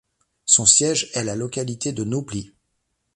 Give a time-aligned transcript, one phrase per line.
[0.45, 2.53] Son siège est la localité de Nauplie.